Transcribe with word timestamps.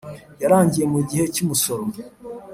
yarangiye 0.41 0.85
mu 0.93 0.99
gihe 1.09 1.25
cy 1.33 1.41
umusoro 1.43 1.83